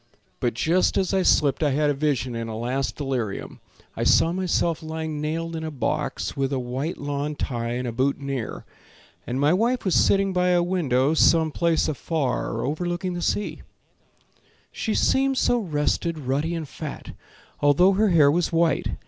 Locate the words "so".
15.37-15.59